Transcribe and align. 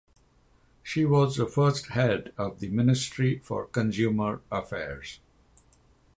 She 0.81 1.05
was 1.05 1.35
the 1.35 1.45
first 1.45 1.89
head 1.89 2.33
of 2.35 2.59
the 2.59 2.69
Ministry 2.69 3.37
for 3.37 3.67
Consumer 3.67 4.41
Affairs. 4.51 5.19